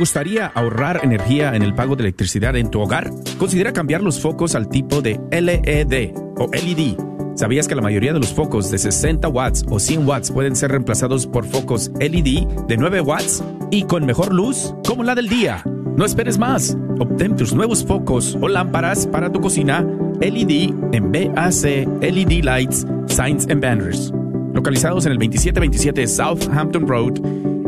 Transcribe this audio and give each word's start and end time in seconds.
Gustaría 0.00 0.46
ahorrar 0.46 1.00
energía 1.02 1.54
en 1.54 1.62
el 1.62 1.74
pago 1.74 1.94
de 1.94 2.04
electricidad 2.04 2.56
en 2.56 2.70
tu 2.70 2.80
hogar? 2.80 3.10
Considera 3.38 3.74
cambiar 3.74 4.02
los 4.02 4.18
focos 4.18 4.54
al 4.54 4.70
tipo 4.70 5.02
de 5.02 5.20
LED 5.30 6.12
o 6.38 6.48
LED. 6.50 6.96
¿Sabías 7.34 7.68
que 7.68 7.74
la 7.74 7.82
mayoría 7.82 8.14
de 8.14 8.18
los 8.18 8.32
focos 8.32 8.70
de 8.70 8.78
60 8.78 9.28
watts 9.28 9.62
o 9.68 9.78
100 9.78 10.08
watts 10.08 10.30
pueden 10.30 10.56
ser 10.56 10.70
reemplazados 10.70 11.26
por 11.26 11.44
focos 11.44 11.90
LED 12.00 12.46
de 12.66 12.76
9 12.78 13.02
watts 13.02 13.44
y 13.70 13.82
con 13.82 14.06
mejor 14.06 14.32
luz, 14.32 14.74
como 14.86 15.04
la 15.04 15.14
del 15.14 15.28
día? 15.28 15.62
No 15.96 16.06
esperes 16.06 16.38
más. 16.38 16.78
Obtén 16.98 17.36
tus 17.36 17.52
nuevos 17.52 17.84
focos 17.84 18.38
o 18.40 18.48
lámparas 18.48 19.06
para 19.06 19.30
tu 19.30 19.40
cocina 19.40 19.86
LED 20.20 20.72
en 20.92 21.12
BAC 21.12 21.86
LED 22.00 22.42
Lights, 22.42 22.86
Signs 23.06 23.46
and 23.50 23.60
Banners. 23.60 24.10
Localizados 24.54 25.04
en 25.04 25.12
el 25.12 25.18
2727 25.18 26.06
Southampton 26.06 26.88
Road 26.88 27.20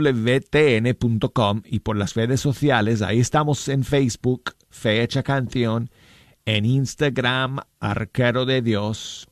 wtn.com 0.00 1.62
y 1.64 1.80
por 1.80 1.96
las 1.96 2.14
redes 2.14 2.40
sociales. 2.40 3.02
Ahí 3.02 3.20
estamos 3.20 3.68
en 3.68 3.84
Facebook, 3.84 4.54
Fecha 4.70 5.22
Canción, 5.22 5.90
en 6.44 6.64
Instagram, 6.64 7.60
Arquero 7.78 8.46
de 8.46 8.62
Dios. 8.62 9.28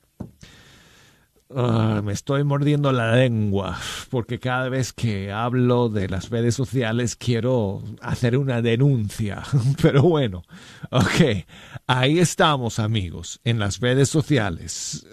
Ah, 1.55 2.03
me 2.05 2.13
estoy 2.13 2.45
mordiendo 2.45 2.93
la 2.93 3.17
lengua 3.17 3.79
porque 4.11 4.39
cada 4.39 4.69
vez 4.69 4.93
que 4.93 5.33
hablo 5.33 5.89
de 5.89 6.07
las 6.07 6.29
redes 6.29 6.55
sociales 6.55 7.17
quiero 7.17 7.83
hacer 8.03 8.37
una 8.37 8.61
denuncia. 8.61 9.43
Pero 9.83 10.03
bueno, 10.03 10.43
ok, 10.91 11.47
ahí 11.87 12.19
estamos 12.19 12.79
amigos 12.79 13.41
en 13.45 13.59
las 13.59 13.81
redes 13.81 14.11
sociales. 14.11 15.07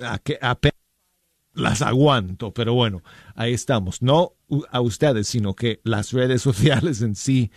Las 1.55 1.81
aguanto, 1.81 2.53
pero 2.53 2.73
bueno, 2.73 3.01
ahí 3.35 3.53
estamos. 3.53 4.01
No 4.01 4.33
a 4.69 4.81
ustedes, 4.81 5.27
sino 5.27 5.55
que 5.55 5.81
las 5.83 6.11
redes 6.11 6.41
sociales 6.43 7.01
en 7.01 7.15
sí, 7.15 7.51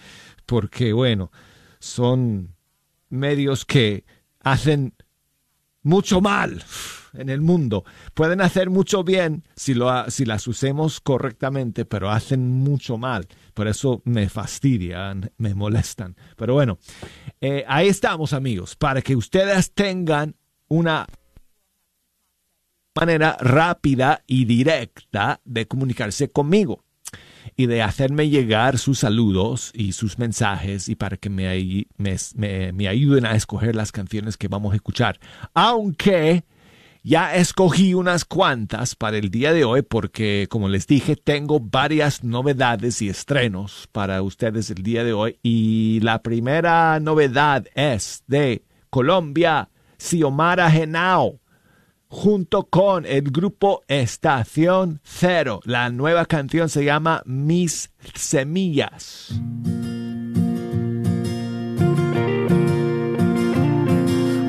porque 0.47 0.93
bueno, 0.93 1.31
son 1.79 2.55
medios 3.11 3.65
que 3.65 4.05
hacen 4.41 4.95
mucho 5.83 6.21
mal 6.21 6.63
en 7.15 7.29
el 7.29 7.41
mundo. 7.41 7.85
Pueden 8.15 8.41
hacer 8.41 8.71
mucho 8.71 9.05
bien 9.05 9.45
si, 9.57 9.75
lo, 9.75 10.11
si 10.11 10.25
las 10.25 10.47
usemos 10.47 11.01
correctamente, 11.01 11.85
pero 11.85 12.11
hacen 12.11 12.49
mucho 12.49 12.99
mal. 12.99 13.27
Por 13.55 13.69
eso 13.69 14.03
me 14.05 14.29
fastidian, 14.29 15.31
me 15.39 15.55
molestan. 15.55 16.17
Pero 16.37 16.55
bueno, 16.55 16.79
eh, 17.41 17.65
ahí 17.67 17.89
estamos 17.89 18.33
amigos, 18.33 18.77
para 18.77 19.03
que 19.03 19.17
ustedes 19.17 19.73
tengan 19.73 20.37
una 20.69 21.07
manera 22.99 23.37
rápida 23.41 24.25
y 24.27 24.45
directa 24.45 25.41
de 25.45 25.69
comunicarse 25.69 26.31
conmigo 26.31 26.83
y 27.57 27.67
de 27.67 27.83
hacerme 27.83 28.29
llegar 28.29 28.77
sus 28.79 28.99
saludos 28.99 29.71
y 29.73 29.93
sus 29.93 30.19
mensajes 30.19 30.89
y 30.89 30.97
para 30.97 31.17
que 31.17 31.31
me, 31.31 31.87
me, 31.97 32.89
ayuden 32.89 33.25
a 33.25 33.37
escoger 33.37 33.77
las 33.77 33.93
canciones 33.93 34.37
que 34.37 34.49
vamos 34.49 34.73
a 34.73 34.77
escuchar. 34.77 35.21
Aunque 35.55 36.45
ya 37.05 37.37
escogí 37.37 37.95
unas 37.95 38.25
cuantas 38.25 38.97
para 38.97 39.17
el 39.17 39.31
día 39.31 39.53
de 39.53 39.65
hoy 39.65 39.83
porque, 39.83 40.47
como 40.51 40.69
les 40.69 40.89
dije, 40.89 41.15
tengo 41.15 41.61
varias 41.61 42.25
novedades 42.25 43.01
y 43.01 43.09
estrenos 43.09 43.89
para 43.93 44.23
ustedes 44.23 44.71
el 44.71 44.83
día 44.83 45.05
de 45.05 45.13
hoy. 45.13 45.39
Y 45.43 46.01
la 46.01 46.21
primera 46.23 46.99
novedad 46.99 47.65
es 47.75 48.25
de 48.27 48.65
Colombia, 48.91 49.71
Xiomara 49.99 50.69
Genao 50.71 51.41
junto 52.09 52.65
con 52.65 53.07
el 53.07 53.31
grupo 53.31 53.83
Estación 53.89 55.01
Cero. 55.05 55.61
La 55.65 55.91
nueva 55.91 56.27
canción 56.27 56.69
se 56.69 56.85
llama 56.85 57.23
Mis 57.27 57.91
Semillas. 58.15 59.33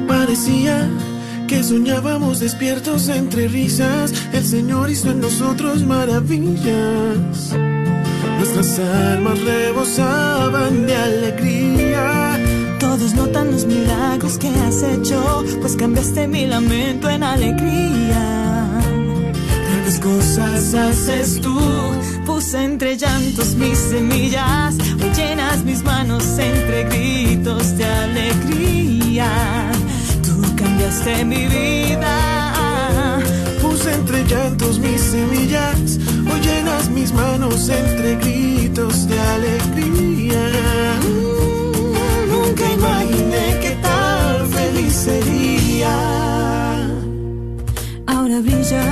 Parecía 0.08 0.90
que 1.48 1.64
soñábamos 1.64 2.40
despiertos 2.40 3.10
entre 3.10 3.48
risas. 3.48 4.14
El 4.34 4.46
Señor 4.46 4.90
hizo 4.90 5.12
en 5.12 5.20
nosotros 5.20 5.84
maravillas. 5.84 7.56
Nuestras 8.38 8.80
almas 8.80 9.42
rebosaban 9.44 10.88
de 10.88 10.96
alegría 10.96 12.59
todos 13.00 13.14
notan 13.14 13.52
los 13.52 13.66
milagros 13.66 14.38
que 14.38 14.50
has 14.50 14.84
hecho, 14.84 15.46
pues 15.62 15.78
cambiaste 15.78 16.28
mi 16.28 16.46
lamento 16.46 17.10
en 17.10 17.24
alegría. 17.24 18.82
Grandes 19.68 20.00
cosas 20.00 20.74
haces 20.74 21.40
tú. 21.40 21.58
Puse 22.26 22.62
entre 22.62 22.98
llantos 22.98 23.56
mis 23.56 23.78
semillas, 23.78 24.76
hoy 25.02 25.12
llenas 25.16 25.64
mis 25.64 25.82
manos 25.84 26.26
entre 26.38 26.84
gritos 26.90 27.78
de 27.78 27.86
alegría. 27.86 29.32
Tú 30.22 30.56
cambiaste 30.56 31.26
mi 31.26 31.48
vida 31.48 32.50
llantos 34.30 34.78
mis 34.78 35.02
semillas, 35.02 35.98
hoy 36.32 36.40
llenas 36.42 36.90
mis 36.92 37.12
manos 37.14 37.68
entre 37.70 38.16
gritos 38.18 39.08
de 39.08 39.20
alegría. 39.20 40.19
Ahora 48.40 48.56
brilla 48.56 48.84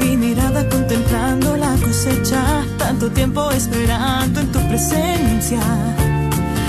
mi 0.00 0.16
mirada 0.16 0.66
contemplando 0.66 1.56
la 1.58 1.76
cosecha, 1.76 2.64
tanto 2.78 3.10
tiempo 3.10 3.50
esperando 3.50 4.40
en 4.40 4.50
tu 4.50 4.60
presencia. 4.66 5.60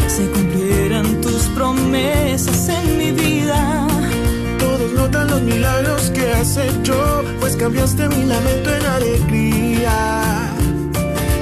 Se 0.08 0.30
cumplieran 0.30 1.22
tus 1.22 1.44
promesas 1.56 2.70
en 2.70 2.98
mi 2.98 3.12
vida 3.12 3.88
notan 4.96 5.28
los 5.30 5.42
milagros 5.44 6.12
que 6.14 6.30
has 6.34 6.58
hecho, 6.58 7.24
pues 7.40 7.56
cambiaste 7.56 8.10
mi 8.10 8.26
lamento 8.26 8.70
en 8.76 8.86
alegría. 8.86 10.52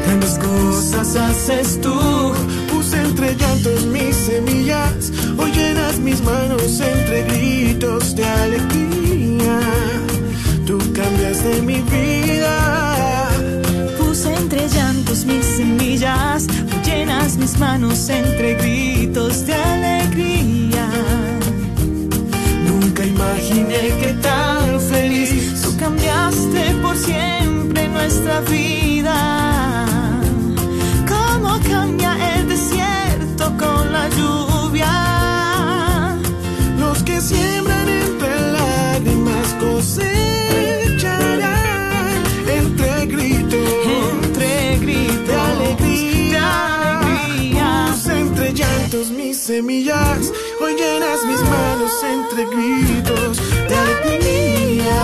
Grandes 0.06 0.38
cosas 0.38 1.16
haces 1.16 1.82
tú, 1.82 2.34
puse 2.72 3.02
entre 3.02 3.36
llantos 3.36 3.86
mis 3.88 4.16
semillas, 4.16 5.12
hoy 5.40 5.52
llenas 5.54 5.98
mis 5.98 6.22
manos 6.22 6.80
entre 6.80 7.24
gritos 7.24 8.16
de 8.16 8.26
alegría. 8.26 8.77
Cambiaste 11.48 11.62
mi 11.62 11.82
vida. 11.82 13.30
Puse 13.98 14.34
entre 14.34 14.68
llantos 14.68 15.26
mis 15.26 15.46
semillas, 15.46 16.48
llenas 16.86 17.38
mis 17.38 17.58
manos 17.58 18.10
entre 18.10 18.56
gritos 18.56 19.46
de 19.46 19.54
alegría 19.54 20.88
imaginé 23.08 23.84
que 24.00 24.14
tan 24.22 24.80
feliz 24.82 25.62
tú 25.62 25.76
cambiaste 25.78 26.76
por 26.82 26.96
siempre 26.98 27.88
nuestra 27.88 28.42
vida. 28.42 29.86
Cómo 31.08 31.58
cambia 31.70 32.12
el 32.36 32.50
desierto 32.50 33.46
con 33.58 33.94
la 33.94 34.10
lluvia. 34.10 34.94
Los 36.80 37.04
que 37.04 37.22
siembran 37.22 37.88
entre 37.88 38.52
lágrimas 38.52 39.48
cosecharán 39.60 40.37
entre 48.10 48.54
llantos 48.54 49.10
mis 49.10 49.38
semillas 49.38 50.32
Hoy 50.60 50.76
llenas 50.76 51.20
mis 51.26 51.42
manos 51.44 51.92
entre 52.04 52.46
gritos 52.46 53.38
de 53.70 53.76
alegría. 53.76 55.00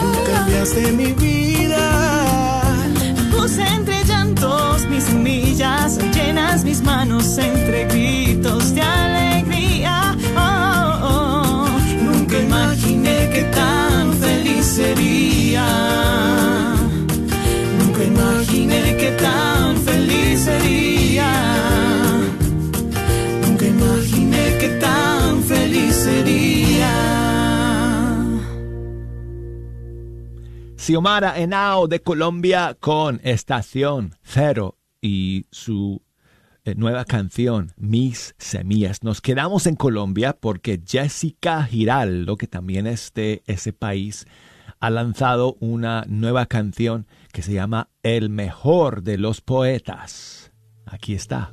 Tú 0.00 0.32
cambiaste 0.32 0.92
mi 0.92 1.12
vida. 1.12 2.62
Puse 3.32 3.62
entre 3.62 4.04
llantos 4.04 4.86
mis 4.86 5.04
semillas. 5.04 5.98
Hoy 5.98 6.08
llenas 6.14 6.64
mis 6.64 6.82
manos 6.82 7.36
entre 7.38 7.86
gritos 7.86 8.74
de 8.74 8.82
alegría. 8.82 10.16
Oh, 10.36 10.98
oh, 11.02 11.64
oh. 11.64 11.68
Nunca 12.04 12.38
imaginé 12.38 13.30
que 13.34 13.42
tan 13.52 14.12
feliz 14.14 14.64
sería. 14.64 15.66
Nunca 17.78 18.04
imaginé 18.04 18.96
que 18.96 19.10
tan 19.20 19.59
Xiomara 30.90 31.38
Henao 31.40 31.86
de 31.86 32.02
Colombia 32.02 32.76
con 32.80 33.20
Estación 33.22 34.16
Cero 34.24 34.76
y 35.00 35.46
su 35.52 36.02
eh, 36.64 36.74
nueva 36.74 37.04
canción 37.04 37.72
Mis 37.76 38.34
Semillas. 38.38 39.04
Nos 39.04 39.20
quedamos 39.20 39.68
en 39.68 39.76
Colombia 39.76 40.32
porque 40.32 40.82
Jessica 40.84 41.62
Giraldo, 41.62 42.36
que 42.36 42.48
también 42.48 42.88
es 42.88 43.12
de 43.14 43.44
ese 43.46 43.72
país, 43.72 44.26
ha 44.80 44.90
lanzado 44.90 45.56
una 45.60 46.04
nueva 46.08 46.46
canción 46.46 47.06
que 47.32 47.42
se 47.42 47.52
llama 47.52 47.88
El 48.02 48.28
mejor 48.28 49.04
de 49.04 49.16
los 49.16 49.40
poetas. 49.40 50.50
Aquí 50.86 51.14
está. 51.14 51.52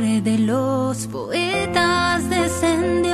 De 0.00 0.38
los 0.38 1.08
poetas 1.08 2.30
descendió 2.30 3.07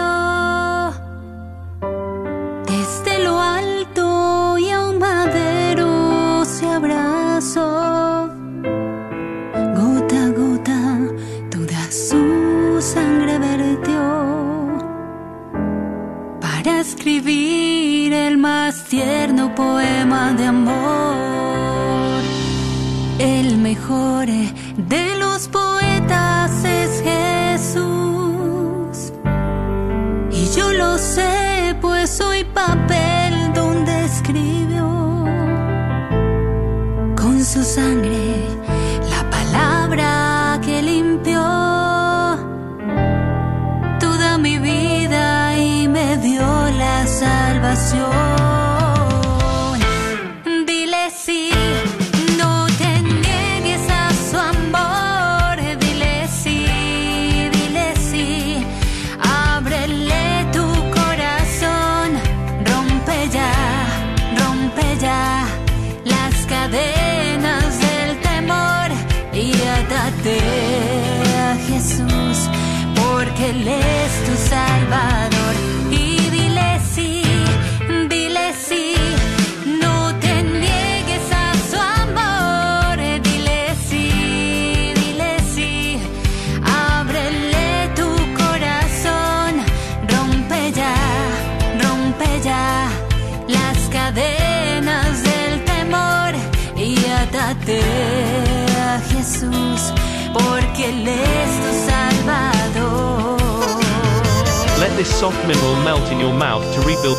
this 105.05 105.21
soft 105.21 105.41
mineral 105.47 105.77
melt 105.85 106.11
in 106.13 106.19
your 106.19 106.33
mouth 106.33 106.65
to 106.75 106.81
rebuild. 106.81 107.19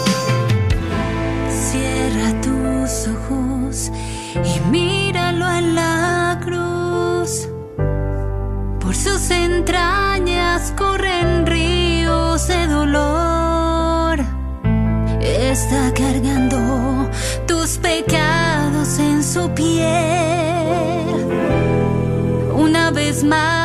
Cierra 1.65 2.29
tus 2.45 3.07
ojos 3.15 3.91
y 4.33 4.59
míralo 4.71 5.45
en 5.59 5.75
la 5.75 6.39
cruz. 6.45 7.47
Por 8.79 8.95
sus 8.95 9.29
entrañas 9.29 10.73
corren 10.75 11.45
ríos 11.45 12.47
de 12.47 12.67
dolor. 12.67 14.19
Está 15.21 15.93
cargando 15.93 17.09
tus 17.45 17.77
pecados 17.77 18.99
en 18.99 19.23
su 19.23 19.49
piel 19.53 21.25
una 22.55 22.91
vez 22.91 23.23
más 23.23 23.64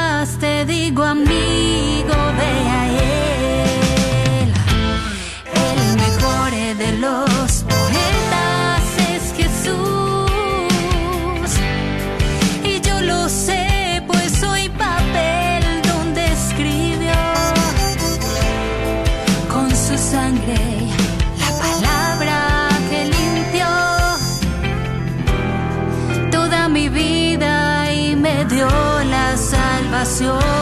salvación. 30.21 30.60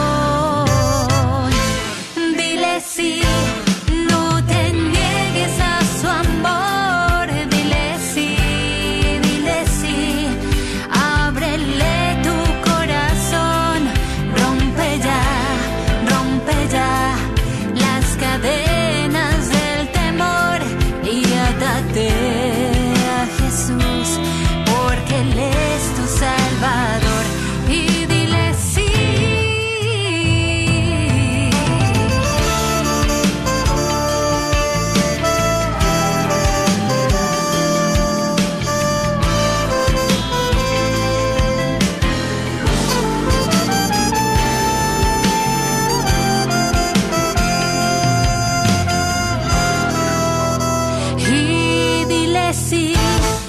Sí, 52.59 52.93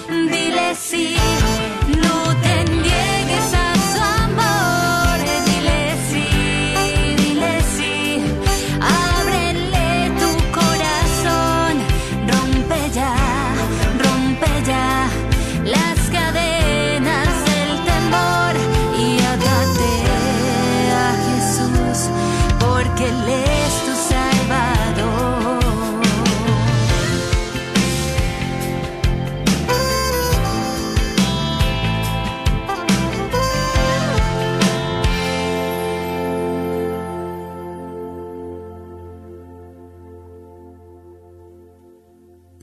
dile 0.08 0.74
sí, 0.74 1.16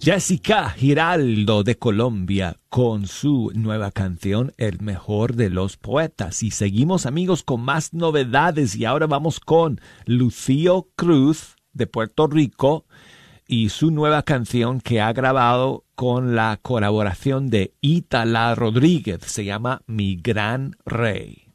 Jessica 0.10 0.70
Giraldo 0.70 1.64
de 1.66 1.78
Colombia 1.78 2.56
con 2.70 3.08
su 3.08 3.52
nueva 3.54 3.92
canción 3.92 4.54
El 4.56 4.80
mejor 4.80 5.36
de 5.36 5.50
los 5.50 5.76
poetas. 5.76 6.44
Y 6.44 6.52
seguimos 6.52 7.06
amigos 7.06 7.44
con 7.44 7.60
más 7.60 7.94
novedades 7.94 8.78
y 8.78 8.86
ahora 8.86 9.06
vamos 9.06 9.42
con 9.42 9.82
Lucio 10.06 10.88
Cruz 10.96 11.58
de 11.74 11.88
Puerto 11.88 12.28
Rico 12.28 12.86
y 13.50 13.68
su 13.68 13.92
nueva 13.92 14.24
canción 14.24 14.80
que 14.80 15.02
ha 15.02 15.12
grabado 15.12 15.84
con 15.94 16.38
la 16.38 16.58
colaboración 16.62 17.50
de 17.50 17.74
Itala 17.82 18.56
Rodríguez. 18.56 19.20
Se 19.26 19.44
llama 19.44 19.82
Mi 19.88 20.16
Gran 20.16 20.78
Rey. 20.86 21.52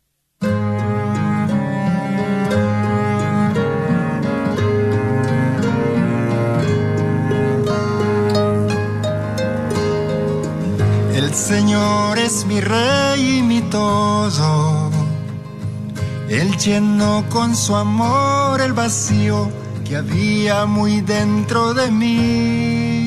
El 11.32 11.38
Señor 11.38 12.18
es 12.18 12.44
mi 12.44 12.60
rey 12.60 13.38
y 13.38 13.42
mi 13.42 13.62
todo. 13.62 14.90
Él 16.28 16.54
llenó 16.58 17.24
con 17.30 17.56
su 17.56 17.74
amor 17.74 18.60
el 18.60 18.74
vacío 18.74 19.50
que 19.82 19.96
había 19.96 20.66
muy 20.66 21.00
dentro 21.00 21.72
de 21.72 21.90
mí. 21.90 23.01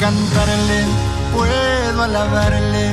Cantarle, 0.00 0.86
puedo 1.34 2.02
alabarle 2.02 2.92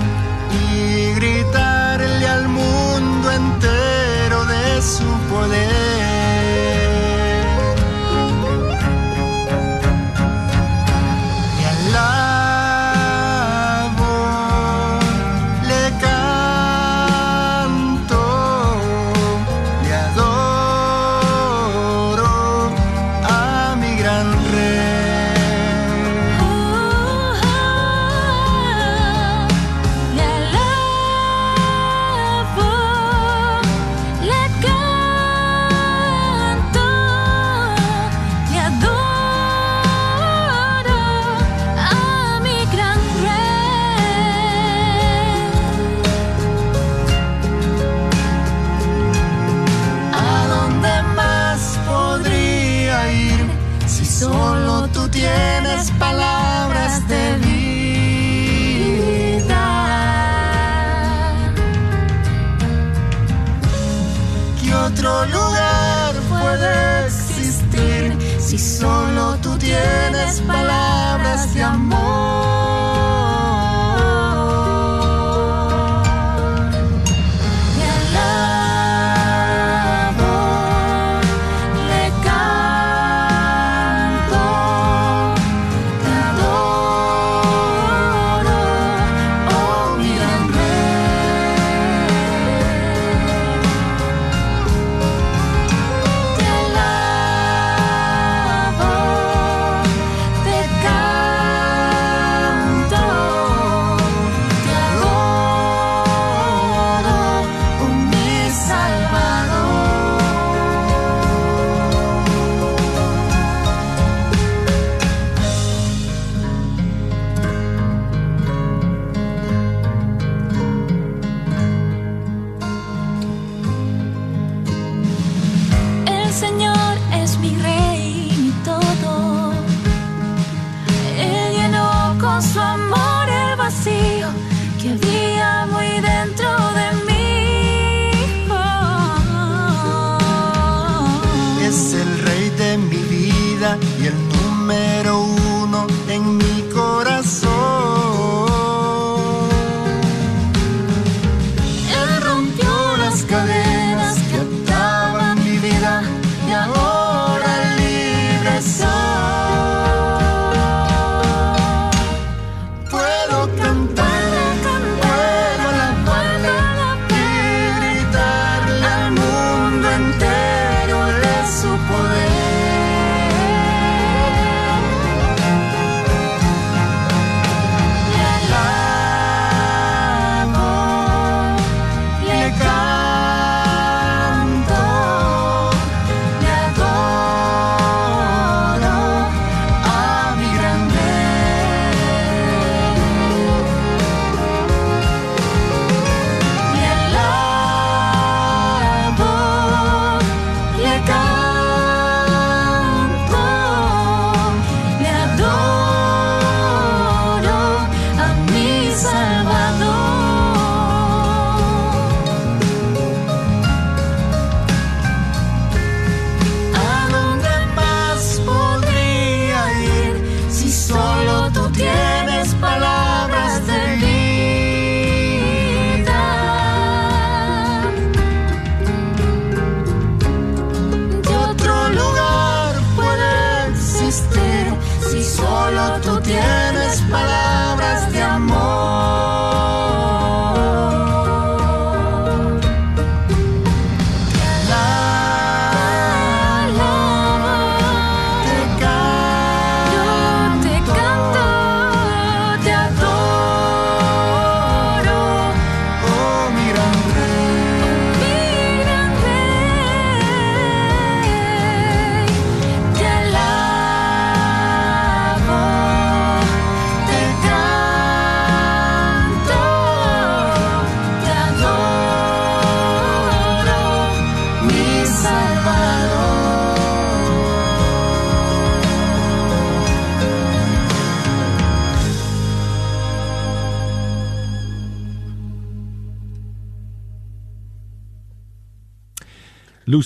y 0.61 1.13
gritarle 1.13 2.27
al 2.27 2.49
mundo 2.49 3.31
entero 3.31 4.45
de 4.45 4.81
su 4.81 5.05
poder. 5.29 6.16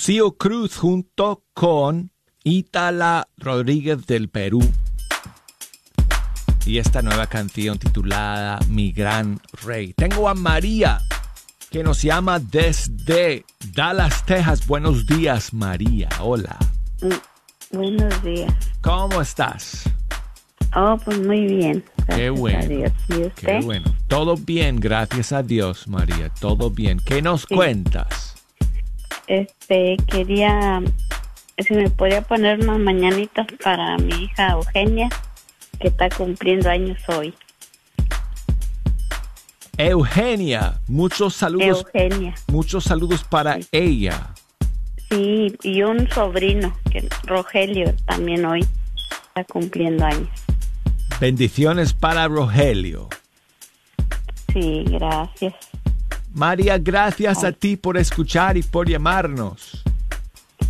Lucio 0.01 0.31
Cruz 0.31 0.77
junto 0.77 1.43
con 1.53 2.09
Itala 2.43 3.27
Rodríguez 3.37 4.07
del 4.07 4.29
Perú. 4.29 4.59
Y 6.65 6.79
esta 6.79 7.03
nueva 7.03 7.27
canción 7.27 7.77
titulada 7.77 8.57
Mi 8.67 8.91
Gran 8.93 9.39
Rey. 9.63 9.93
Tengo 9.93 10.27
a 10.27 10.33
María 10.33 11.01
que 11.69 11.83
nos 11.83 12.01
llama 12.01 12.39
desde 12.39 13.45
Dallas, 13.75 14.25
Texas. 14.25 14.65
Buenos 14.65 15.05
días, 15.05 15.53
María. 15.53 16.09
Hola. 16.19 16.57
Buenos 17.71 18.23
días. 18.23 18.51
¿Cómo 18.81 19.21
estás? 19.21 19.83
Oh, 20.75 20.97
pues 21.05 21.19
muy 21.19 21.45
bien. 21.45 21.85
Gracias 22.07 22.17
Qué 22.17 22.29
bueno. 22.31 22.57
a 22.57 22.65
Dios. 22.65 22.91
¿Y 23.07 23.13
Qué 23.13 23.27
usted? 23.27 23.63
bueno. 23.63 23.95
Todo 24.07 24.35
bien, 24.35 24.79
gracias 24.79 25.31
a 25.31 25.43
Dios, 25.43 25.87
María. 25.87 26.29
Todo 26.39 26.71
bien. 26.71 26.99
¿Qué 27.05 27.21
nos 27.21 27.41
Sí. 27.41 27.53
cuentas? 27.53 28.30
Este, 29.31 29.95
quería, 30.07 30.83
si 31.57 31.73
me 31.73 31.89
podía 31.89 32.21
poner 32.21 32.59
unas 32.59 32.79
mañanitas 32.79 33.47
para 33.63 33.97
mi 33.97 34.25
hija 34.25 34.51
Eugenia, 34.51 35.07
que 35.79 35.87
está 35.87 36.09
cumpliendo 36.09 36.69
años 36.69 36.99
hoy. 37.07 37.33
Eugenia, 39.77 40.81
muchos 40.85 41.33
saludos, 41.33 41.85
Eugenia. 41.93 42.35
muchos 42.47 42.83
saludos 42.83 43.23
para 43.23 43.57
ella. 43.71 44.33
Sí, 45.09 45.55
y 45.63 45.81
un 45.83 46.09
sobrino, 46.11 46.75
que 46.91 47.07
Rogelio, 47.23 47.95
también 48.03 48.43
hoy 48.43 48.67
está 49.27 49.45
cumpliendo 49.45 50.03
años. 50.07 50.27
Bendiciones 51.21 51.93
para 51.93 52.27
Rogelio. 52.27 53.07
Sí, 54.51 54.83
gracias. 54.89 55.70
María, 56.33 56.77
gracias 56.77 57.43
a 57.43 57.51
ti 57.51 57.75
por 57.77 57.97
escuchar 57.97 58.57
y 58.57 58.63
por 58.63 58.87
llamarnos. 58.89 59.83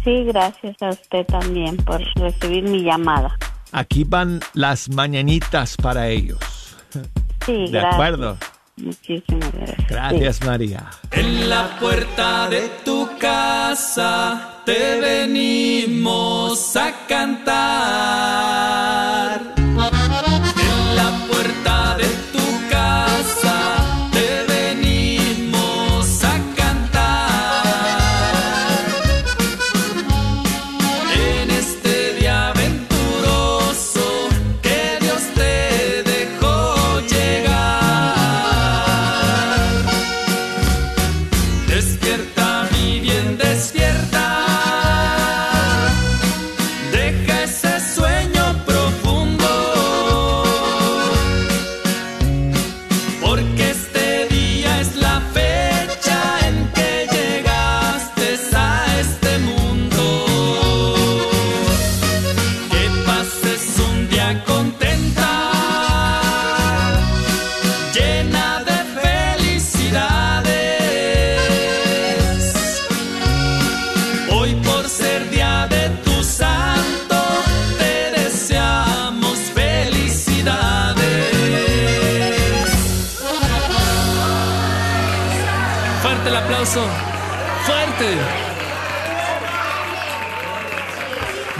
Sí, 0.04 0.24
gracias 0.26 0.76
a 0.82 0.90
usted 0.90 1.26
también 1.28 1.78
por 1.78 2.02
recibir 2.16 2.64
mi 2.64 2.84
llamada. 2.84 3.38
Aquí 3.72 4.04
van 4.04 4.42
las 4.54 4.90
mañanitas 4.90 5.78
para 5.78 6.10
ellos. 6.10 6.40
Sí, 7.46 7.54
¿De 7.54 7.68
gracias. 7.72 7.94
acuerdo? 7.94 8.38
Muchísimas 8.78 9.52
gracias. 9.54 9.88
Gracias, 9.88 10.44
María. 10.46 10.90
En 11.12 11.50
la 11.50 11.78
puerta 11.80 12.50
de 12.50 12.70
tu 12.84 13.08
casa 13.20 14.62
te 14.66 15.00
venimos 15.00 16.76
a 16.76 16.92
cantar. 17.08 17.62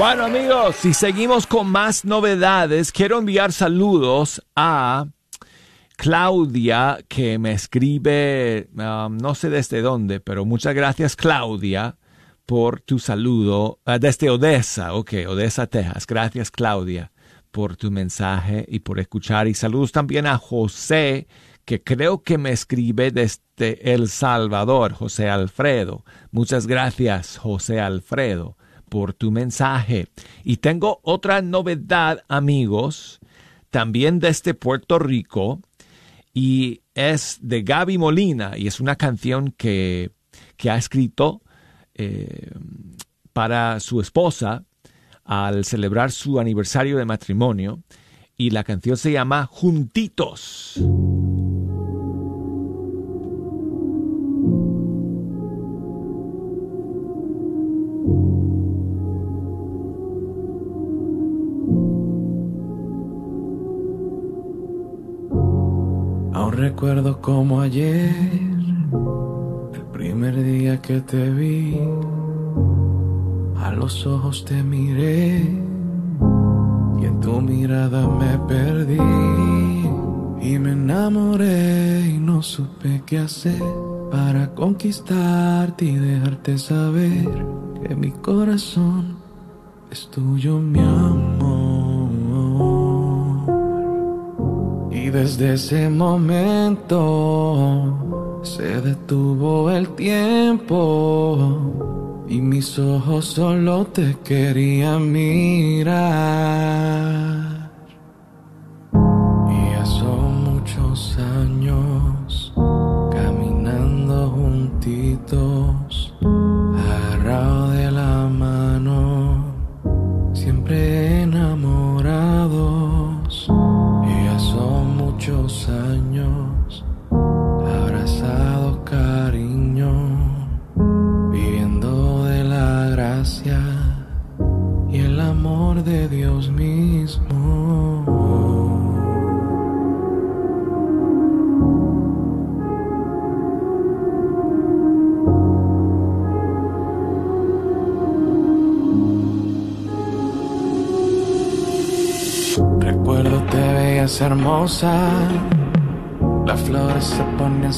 Bueno 0.02 0.26
amigos, 0.26 0.78
si 0.78 0.96
seguimos 0.96 1.46
con 1.46 1.70
más 1.70 2.06
novedades, 2.06 2.92
quiero 2.92 3.20
enviar 3.20 3.54
saludos 3.54 4.44
a 4.56 5.06
Claudia 5.96 6.98
que 7.08 7.38
me 7.38 7.52
escribe, 7.52 8.68
um, 8.74 9.16
no 9.18 9.36
sé 9.36 9.52
desde 9.52 9.84
dónde, 9.84 10.20
pero 10.20 10.44
muchas 10.44 10.74
gracias 10.74 11.16
Claudia 11.16 12.00
por 12.48 12.82
tu 12.82 12.98
saludo 12.98 13.80
uh, 13.86 14.00
desde 14.00 14.32
Odessa, 14.32 14.96
ok, 14.96 15.14
Odessa, 15.28 15.68
Texas. 15.68 16.08
Gracias 16.08 16.50
Claudia 16.50 17.12
por 17.52 17.78
tu 17.78 17.92
mensaje 17.92 18.66
y 18.68 18.80
por 18.80 19.00
escuchar. 19.00 19.48
Y 19.48 19.54
saludos 19.54 19.92
también 19.92 20.26
a 20.26 20.40
José, 20.40 21.28
que 21.64 21.84
creo 21.84 22.24
que 22.24 22.40
me 22.40 22.50
escribe 22.50 23.12
desde 23.12 23.94
El 23.94 24.10
Salvador, 24.10 24.94
José 24.94 25.30
Alfredo. 25.30 26.04
Muchas 26.32 26.66
gracias, 26.66 27.38
José 27.38 27.80
Alfredo, 27.80 28.58
por 28.92 29.14
tu 29.14 29.32
mensaje. 29.32 30.10
Y 30.44 30.58
tengo 30.58 31.00
otra 31.04 31.42
novedad, 31.42 32.26
amigos, 32.28 33.22
también 33.70 34.20
desde 34.20 34.54
Puerto 34.54 35.00
Rico, 35.00 35.62
y 36.34 36.82
es 36.94 37.40
de 37.42 37.64
Gaby 37.64 37.98
Molina, 37.98 38.58
y 38.58 38.68
es 38.68 38.82
una 38.82 38.98
canción 38.98 39.54
que, 39.58 40.12
que 40.58 40.70
ha 40.70 40.76
escrito 40.76 41.42
eh, 41.96 42.52
para 43.32 43.80
su 43.80 44.02
esposa 44.02 44.66
al 45.24 45.64
celebrar 45.64 46.12
su 46.12 46.42
aniversario 46.42 46.98
de 46.98 47.06
matrimonio, 47.06 47.82
y 48.36 48.50
la 48.50 48.66
canción 48.66 48.98
se 48.98 49.14
llama 49.14 49.46
Juntitos. 49.46 50.82
Recuerdo 66.62 67.20
como 67.22 67.60
ayer, 67.60 68.14
el 69.74 69.86
primer 69.92 70.44
día 70.44 70.80
que 70.80 71.02
te 71.02 71.32
vi, 71.32 71.76
a 73.58 73.72
los 73.72 74.06
ojos 74.06 74.46
te 74.46 74.62
miré 74.62 75.40
y 77.00 77.06
en 77.06 77.20
tu 77.20 77.42
mirada 77.42 78.08
me 78.08 78.38
perdí 78.48 79.00
y 80.40 80.60
me 80.60 80.74
enamoré 80.74 82.08
y 82.08 82.20
no 82.20 82.44
supe 82.44 83.02
qué 83.08 83.18
hacer 83.18 83.64
para 84.12 84.54
conquistarte 84.54 85.86
y 85.86 85.96
dejarte 85.96 86.60
saber 86.60 87.44
que 87.82 87.96
mi 87.96 88.12
corazón 88.12 89.18
es 89.90 90.08
tuyo, 90.12 90.60
mi 90.60 90.80
amor. 90.80 91.51
Y 95.04 95.10
desde 95.10 95.56
ese 95.56 95.90
momento 95.90 97.00
se 98.44 98.80
detuvo 98.82 99.72
el 99.72 99.90
tiempo 99.96 101.58
y 102.30 102.40
mis 102.40 102.78
ojos 102.78 103.26
solo 103.26 103.86
te 103.86 104.16
querían 104.24 105.12
mirar. 105.12 105.92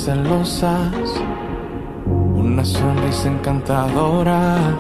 Celosas, 0.04 1.22
una 2.06 2.66
sonrisa 2.66 3.30
encantadora. 3.30 4.76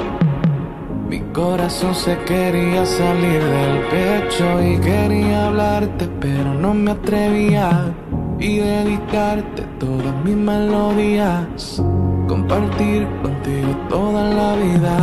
Mi 1.08 1.22
corazón 1.32 1.96
se 1.96 2.18
quería 2.26 2.86
salir 2.86 3.42
del 3.42 3.80
pecho 3.94 4.46
y 4.62 4.78
quería 4.80 5.48
hablarte, 5.48 6.10
pero 6.20 6.54
no 6.54 6.74
me 6.74 6.92
atrevía 6.92 7.94
y 8.38 8.58
dedicarte 8.58 9.62
todas 9.80 10.14
mis 10.26 10.36
melodías, 10.36 11.82
compartir 12.28 13.08
contigo 13.22 13.72
toda 13.88 14.24
la 14.26 14.56
vida 14.56 14.98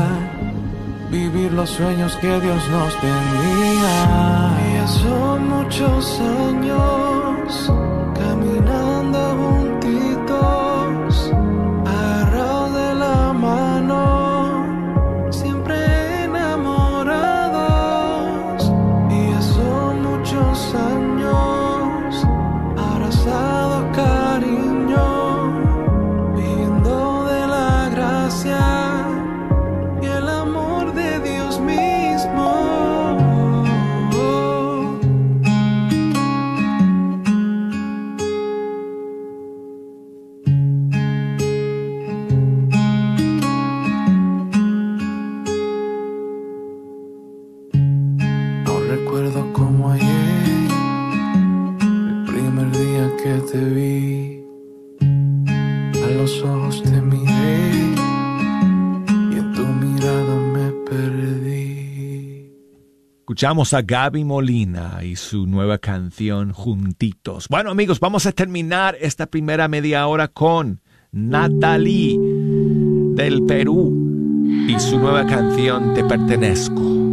vivir 1.11 1.53
los 1.53 1.71
sueños 1.71 2.15
que 2.17 2.41
Dios 2.41 2.63
nos 2.71 2.95
tenía. 3.01 4.55
Ya 4.75 4.87
son 4.87 5.49
muchos 5.49 6.21
años 6.21 7.90
recuerdo 48.91 49.53
como 49.53 49.93
ayer, 49.93 50.09
el 51.81 52.25
primer 52.27 52.71
día 52.73 53.17
que 53.23 53.35
te 53.53 53.65
vi, 53.65 54.43
a 56.03 56.11
los 56.17 56.43
ojos 56.43 56.83
te 56.83 57.01
miré 57.01 57.71
y 59.31 59.39
en 59.39 59.53
tu 59.55 59.63
mirada 59.63 60.35
me 60.35 60.73
perdí. 60.91 62.53
Escuchamos 63.21 63.75
a 63.75 63.83
Gaby 63.83 64.25
Molina 64.25 65.05
y 65.05 65.15
su 65.15 65.47
nueva 65.47 65.79
canción 65.79 66.53
Juntitos. 66.53 67.47
Bueno 67.49 67.71
amigos, 67.71 68.01
vamos 68.01 68.27
a 68.27 68.33
terminar 68.33 68.97
esta 69.01 69.27
primera 69.27 69.69
media 69.69 70.05
hora 70.09 70.27
con 70.27 70.81
Natalie 71.13 72.19
del 73.15 73.45
Perú 73.47 73.95
y 74.67 74.81
su 74.81 74.99
nueva 74.99 75.25
canción 75.27 75.95
Te 75.95 76.03
Pertenezco. 76.03 77.10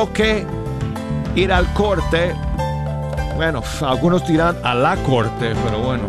Tengo 0.00 0.12
que 0.14 0.46
ir 1.34 1.52
al 1.52 1.72
corte. 1.74 2.34
Bueno, 3.36 3.62
algunos 3.82 4.26
dirán 4.26 4.56
a 4.64 4.74
la 4.74 4.96
corte, 4.96 5.52
pero 5.64 5.80
bueno, 5.82 6.08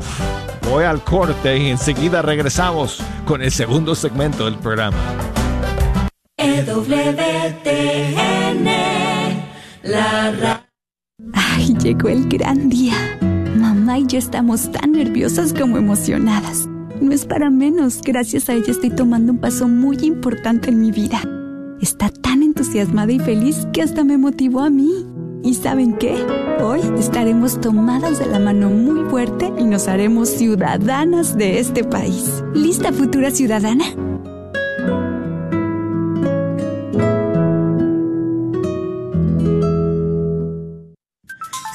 voy 0.69 0.86
al 0.86 1.04
corte 1.04 1.58
y 1.58 1.69
enseguida 1.69 2.21
regresamos 2.21 3.01
con 3.25 3.41
el 3.41 3.51
segundo 3.51 3.93
segmento 3.95 4.45
del 4.45 4.56
programa. 4.56 4.97
EWTN, 6.38 7.06
la 9.84 10.63
Ay, 11.34 11.75
llegó 11.80 12.08
el 12.10 12.30
gran 12.30 12.69
día. 12.69 12.95
Mamá 13.56 13.99
y 13.99 14.08
yo 14.08 14.19
estamos 14.19 14.71
tan 14.71 14.93
nerviosas 14.93 15.54
como 15.54 15.77
emocionadas. 15.77 16.65
No 17.01 17.12
es 17.12 17.25
para 17.25 17.49
menos, 17.49 17.99
gracias 18.01 18.47
a 18.49 18.54
ella 18.54 18.71
estoy 18.71 18.91
tomando 18.91 19.34
un 19.34 19.39
paso 19.39 19.67
muy 19.67 19.97
importante 20.01 20.69
en 20.69 20.80
mi 20.80 20.91
vida. 20.91 21.21
Está 21.82 22.10
entusiasmada 22.71 23.12
y 23.12 23.19
feliz 23.19 23.67
que 23.73 23.81
hasta 23.81 24.05
me 24.05 24.17
motivó 24.17 24.62
a 24.62 24.69
mí. 24.69 25.05
¿Y 25.43 25.55
saben 25.55 25.97
qué? 25.97 26.15
Hoy 26.62 26.79
estaremos 26.97 27.60
tomadas 27.60 28.17
de 28.19 28.27
la 28.27 28.39
mano 28.39 28.69
muy 28.69 29.10
fuerte 29.10 29.51
y 29.57 29.65
nos 29.65 29.89
haremos 29.89 30.29
ciudadanas 30.29 31.36
de 31.36 31.60
este 31.60 31.84
país. 31.84 32.41
¿Lista 32.53 32.93
futura 32.93 33.29
ciudadana? 33.29 33.84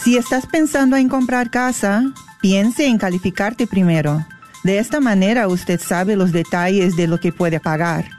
Si 0.02 0.16
estás 0.16 0.46
pensando 0.46 0.96
en 0.96 1.10
comprar 1.10 1.50
casa, 1.50 2.04
piense 2.40 2.86
en 2.86 2.96
calificarte 2.96 3.66
primero. 3.66 4.24
De 4.64 4.78
esta 4.78 5.00
manera 5.00 5.46
usted 5.48 5.78
sabe 5.78 6.16
los 6.16 6.32
detalles 6.32 6.96
de 6.96 7.06
lo 7.06 7.20
que 7.20 7.32
puede 7.32 7.60
pagar. 7.60 8.15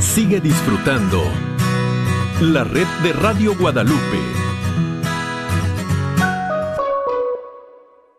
Sigue 0.00 0.40
disfrutando 0.40 1.22
la 2.40 2.64
red 2.64 2.86
de 3.02 3.12
Radio 3.12 3.56
Guadalupe. 3.56 4.18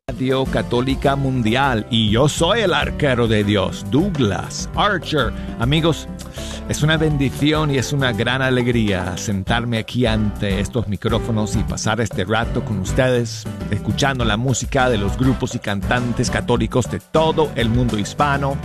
Radio 0.07 0.45
Católica 0.45 1.15
Mundial 1.15 1.87
y 1.89 2.09
yo 2.09 2.27
soy 2.27 2.61
el 2.61 2.73
arquero 2.73 3.27
de 3.27 3.43
Dios, 3.43 3.85
Douglas 3.89 4.69
Archer. 4.75 5.31
Amigos, 5.59 6.07
es 6.67 6.83
una 6.83 6.97
bendición 6.97 7.71
y 7.71 7.77
es 7.77 7.93
una 7.93 8.11
gran 8.11 8.41
alegría 8.41 9.17
sentarme 9.17 9.77
aquí 9.77 10.05
ante 10.05 10.59
estos 10.59 10.87
micrófonos 10.87 11.55
y 11.55 11.63
pasar 11.63 12.01
este 12.01 12.25
rato 12.25 12.63
con 12.65 12.79
ustedes, 12.79 13.45
escuchando 13.71 14.25
la 14.25 14.37
música 14.37 14.89
de 14.89 14.97
los 14.97 15.17
grupos 15.17 15.55
y 15.55 15.59
cantantes 15.59 16.29
católicos 16.29 16.91
de 16.91 16.99
todo 16.99 17.49
el 17.55 17.69
mundo 17.69 17.97
hispano. 17.97 18.57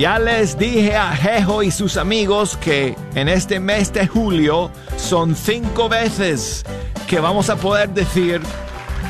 Ya 0.00 0.18
les 0.18 0.56
dije 0.56 0.96
a 0.96 1.14
Jejo 1.14 1.62
y 1.62 1.70
sus 1.70 1.98
amigos 1.98 2.56
que 2.56 2.96
en 3.14 3.28
este 3.28 3.60
mes 3.60 3.92
de 3.92 4.06
julio 4.06 4.70
son 4.96 5.36
cinco 5.36 5.90
veces 5.90 6.64
que 7.06 7.20
vamos 7.20 7.50
a 7.50 7.56
poder 7.56 7.90
decir 7.90 8.40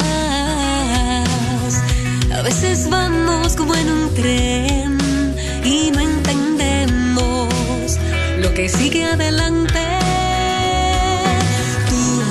A 2.33 2.43
veces 2.43 2.89
vamos 2.89 3.57
como 3.57 3.75
en 3.75 3.91
un 3.91 4.15
tren 4.15 4.99
y 5.65 5.91
no 5.91 6.01
entendemos 6.01 7.49
lo 8.41 8.55
que 8.55 8.69
sigue 8.69 9.05
adelante. 9.05 9.81
Tú 11.89 12.23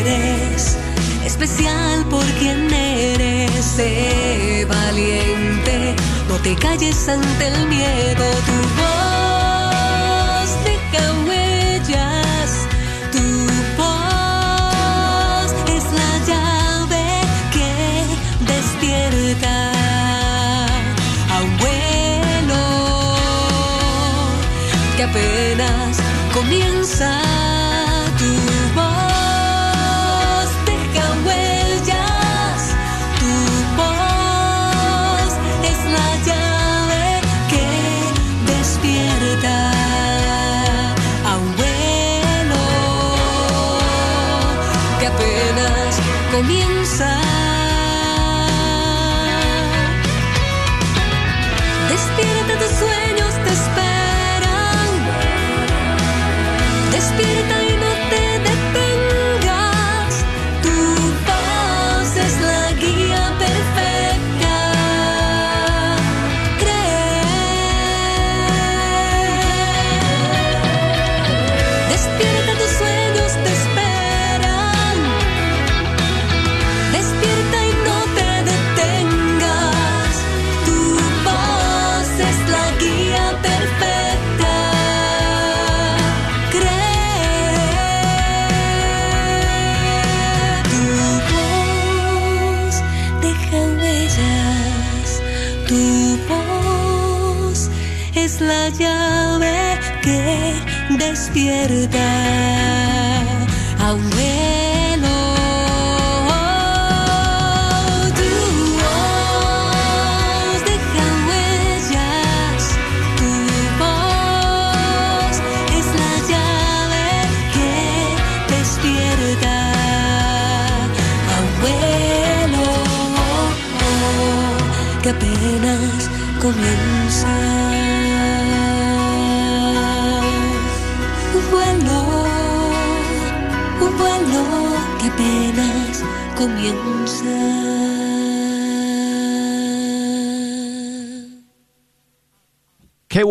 eres 0.00 0.78
especial 1.26 2.06
por 2.08 2.24
quien 2.38 2.72
eres, 2.72 3.64
sé 3.64 4.66
valiente. 4.66 5.94
No 6.28 6.36
te 6.36 6.54
calles 6.54 7.08
ante 7.08 7.48
el 7.48 7.66
miedo, 7.66 8.24
tu 8.46 8.79
apenas 25.10 25.96
comienza 26.32 27.10
tu 28.18 28.32
voz, 28.78 30.48
deja 30.66 31.06
huellas, 31.24 32.60
tu 33.18 33.32
voz 33.80 35.30
es 35.70 35.80
la 35.96 36.08
llave 36.26 37.06
que 37.50 37.66
despierta. 38.52 39.56
Abuelo, 41.34 42.66
que 45.00 45.06
apenas 45.06 45.92
comienza. 46.32 47.29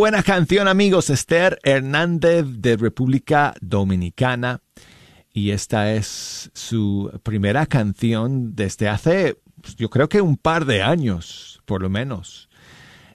Buena 0.10 0.24
canción 0.24 0.68
amigos, 0.68 1.12
Esther 1.12 1.60
Hernández 1.62 2.44
de 2.48 2.78
República 2.78 3.54
Dominicana. 3.62 4.60
Y 5.32 5.52
esta 5.52 5.94
es 5.94 6.50
su 6.56 7.12
primera 7.22 7.68
canción 7.68 8.56
desde 8.56 8.90
hace, 8.90 9.38
pues, 9.62 9.76
yo 9.76 9.92
creo 9.92 10.10
que 10.10 10.20
un 10.20 10.36
par 10.36 10.66
de 10.66 10.82
años, 10.82 11.62
por 11.66 11.84
lo 11.84 11.92
menos. 11.92 12.50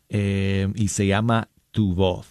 Eh, 0.08 0.68
y 0.76 0.86
se 0.86 1.08
llama 1.08 1.48
Tu 1.72 1.96
voz. 1.96 2.28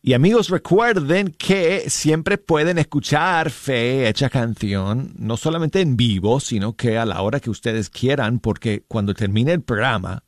Y 0.00 0.14
amigos, 0.14 0.48
recuerden 0.48 1.34
que 1.36 1.90
siempre 1.90 2.38
pueden 2.38 2.78
escuchar 2.78 3.50
Fe 3.50 4.08
Hecha 4.08 4.30
Canción, 4.30 5.12
no 5.18 5.36
solamente 5.36 5.82
en 5.82 5.98
vivo, 5.98 6.40
sino 6.40 6.76
que 6.76 6.96
a 6.96 7.04
la 7.04 7.20
hora 7.20 7.40
que 7.40 7.50
ustedes 7.50 7.90
quieran, 7.90 8.38
porque 8.38 8.84
cuando 8.88 9.12
termine 9.12 9.52
el 9.52 9.60
programa, 9.60 10.24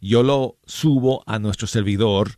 yo 0.00 0.22
lo 0.22 0.58
subo 0.66 1.22
a 1.26 1.38
nuestro 1.38 1.66
servidor 1.66 2.32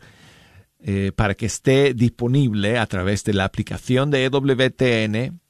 eh, 0.81 1.13
para 1.15 1.35
que 1.35 1.47
esté 1.47 1.93
disponible 1.95 2.79
a 2.79 2.87
través 2.87 3.23
de 3.25 3.35
la 3.35 3.45
aplicación 3.45 4.11
de 4.11 4.25
EWTN 4.25 5.41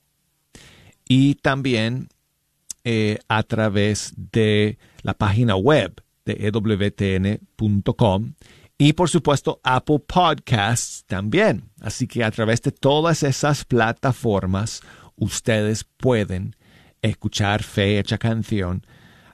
y 1.09 1.37
también 1.37 2.09
eh, 2.85 3.19
a 3.29 3.43
través 3.43 4.13
de 4.17 4.79
la 5.03 5.15
página 5.15 5.55
web 5.55 6.03
de 6.25 6.49
ewtn.com 6.49 8.35
y 8.79 8.93
por 8.95 9.11
supuesto 9.11 9.61
Apple 9.63 10.01
Podcasts 10.07 11.05
también. 11.07 11.71
Así 11.81 12.07
que 12.07 12.25
a 12.25 12.31
través 12.31 12.63
de 12.63 12.73
todas 12.73 13.23
esas 13.23 13.65
plataformas 13.65 14.81
ustedes 15.17 15.85
pueden 15.85 16.57
escuchar 17.03 17.63
Fe 17.63 17.99
Hecha 17.99 18.19
Canción 18.19 18.85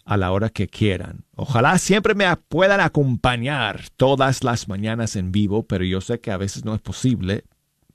a 0.07 0.17
la 0.17 0.33
hora 0.33 0.49
que 0.51 0.69
quieran. 0.69 1.25
Ojalá 1.35 1.77
siempre 1.79 2.15
me 2.15 2.35
puedan 2.37 2.81
acompañar 2.81 3.91
todas 3.97 4.45
las 4.45 4.69
mañanas 4.69 5.17
en 5.17 5.33
vivo, 5.33 5.65
pero 5.65 5.85
yo 5.85 6.01
sé 6.01 6.21
que 6.21 6.31
a 6.31 6.37
veces 6.37 6.65
no 6.65 6.75
es 6.75 6.81
posible, 6.81 7.45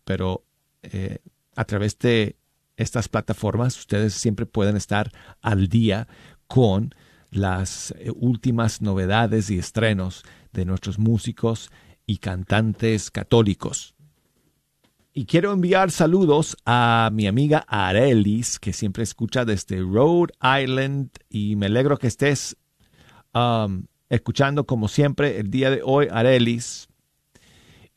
pero 0.03 0.43
eh, 0.83 1.19
a 1.55 1.63
través 1.63 1.97
de 1.99 2.35
estas 2.75 3.07
plataformas 3.07 3.77
ustedes 3.79 4.13
siempre 4.13 4.45
pueden 4.45 4.75
estar 4.75 5.11
al 5.41 5.69
día 5.69 6.07
con 6.47 6.93
las 7.29 7.91
eh, 7.97 8.11
últimas 8.13 8.81
novedades 8.81 9.49
y 9.49 9.57
estrenos 9.57 10.23
de 10.51 10.65
nuestros 10.65 10.99
músicos 10.99 11.71
y 12.05 12.17
cantantes 12.17 13.09
católicos. 13.09 13.95
Y 15.13 15.25
quiero 15.25 15.51
enviar 15.51 15.91
saludos 15.91 16.55
a 16.65 17.09
mi 17.11 17.27
amiga 17.27 17.65
Arelis, 17.67 18.59
que 18.59 18.71
siempre 18.71 19.03
escucha 19.03 19.43
desde 19.43 19.81
Rhode 19.81 20.33
Island, 20.41 21.09
y 21.29 21.57
me 21.57 21.65
alegro 21.65 21.97
que 21.97 22.07
estés 22.07 22.55
um, 23.33 23.83
escuchando 24.07 24.65
como 24.65 24.87
siempre 24.87 25.37
el 25.37 25.51
día 25.51 25.69
de 25.69 25.81
hoy, 25.83 26.07
Arelis, 26.09 26.87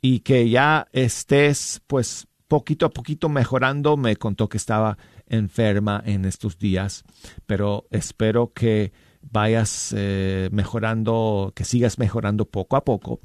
y 0.02 0.20
que 0.20 0.50
ya 0.50 0.88
estés 0.90 1.80
pues 1.86 2.26
poquito 2.48 2.84
a 2.84 2.90
poquito 2.90 3.28
mejorando. 3.28 3.96
Me 3.96 4.16
contó 4.16 4.48
que 4.48 4.56
estaba 4.56 4.98
enferma 5.28 6.02
en 6.04 6.24
estos 6.24 6.58
días, 6.58 7.04
pero 7.46 7.86
espero 7.92 8.52
que 8.52 8.92
vayas 9.30 9.94
eh, 9.96 10.48
mejorando, 10.52 11.52
que 11.54 11.64
sigas 11.64 11.98
mejorando 11.98 12.44
poco 12.44 12.76
a 12.76 12.84
poco. 12.84 13.20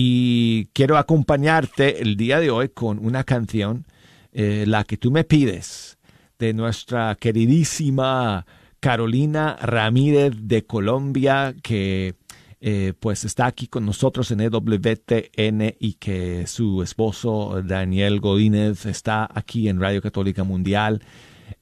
Y 0.00 0.66
quiero 0.74 0.96
acompañarte 0.96 2.00
el 2.00 2.16
día 2.16 2.38
de 2.38 2.52
hoy 2.52 2.68
con 2.68 3.04
una 3.04 3.24
canción, 3.24 3.84
eh, 4.30 4.62
la 4.64 4.84
que 4.84 4.96
tú 4.96 5.10
me 5.10 5.24
pides, 5.24 5.98
de 6.38 6.54
nuestra 6.54 7.16
queridísima 7.16 8.46
Carolina 8.78 9.56
Ramírez 9.60 10.34
de 10.40 10.64
Colombia, 10.64 11.52
que 11.64 12.14
eh, 12.60 12.92
pues 13.00 13.24
está 13.24 13.46
aquí 13.46 13.66
con 13.66 13.86
nosotros 13.86 14.30
en 14.30 14.42
EWTN 14.42 15.74
y 15.80 15.94
que 15.94 16.46
su 16.46 16.80
esposo 16.84 17.60
Daniel 17.64 18.20
Godínez 18.20 18.86
está 18.86 19.28
aquí 19.34 19.68
en 19.68 19.80
Radio 19.80 20.00
Católica 20.00 20.44
Mundial. 20.44 21.02